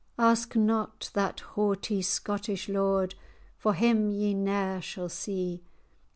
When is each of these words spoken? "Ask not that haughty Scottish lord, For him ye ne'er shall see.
"Ask 0.17 0.55
not 0.55 1.11
that 1.13 1.41
haughty 1.41 2.01
Scottish 2.01 2.67
lord, 2.67 3.13
For 3.59 3.75
him 3.75 4.09
ye 4.09 4.33
ne'er 4.33 4.81
shall 4.81 5.09
see. 5.09 5.61